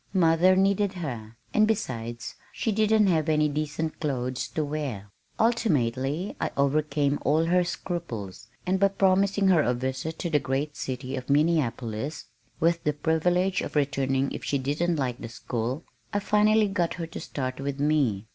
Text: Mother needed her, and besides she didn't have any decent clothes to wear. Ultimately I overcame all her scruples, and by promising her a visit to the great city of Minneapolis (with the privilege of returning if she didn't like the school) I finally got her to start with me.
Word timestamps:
Mother 0.15 0.55
needed 0.55 0.93
her, 0.93 1.35
and 1.53 1.67
besides 1.67 2.33
she 2.51 2.71
didn't 2.71 3.05
have 3.05 3.29
any 3.29 3.47
decent 3.47 3.99
clothes 3.99 4.47
to 4.47 4.65
wear. 4.65 5.11
Ultimately 5.39 6.35
I 6.41 6.49
overcame 6.57 7.19
all 7.21 7.45
her 7.45 7.63
scruples, 7.63 8.47
and 8.65 8.79
by 8.79 8.87
promising 8.87 9.49
her 9.49 9.61
a 9.61 9.75
visit 9.75 10.17
to 10.17 10.31
the 10.31 10.39
great 10.39 10.75
city 10.75 11.15
of 11.15 11.29
Minneapolis 11.29 12.25
(with 12.59 12.83
the 12.83 12.93
privilege 12.93 13.61
of 13.61 13.75
returning 13.75 14.31
if 14.31 14.43
she 14.43 14.57
didn't 14.57 14.95
like 14.95 15.19
the 15.21 15.29
school) 15.29 15.83
I 16.11 16.17
finally 16.17 16.67
got 16.67 16.95
her 16.95 17.05
to 17.05 17.19
start 17.19 17.59
with 17.59 17.79
me. 17.79 18.25